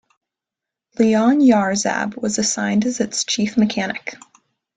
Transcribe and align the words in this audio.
Leon 0.97 1.41
Yarzab 1.41 2.19
was 2.19 2.39
assigned 2.39 2.85
as 2.87 2.99
its 2.99 3.23
chief 3.23 3.55
mechanic. 3.55 4.15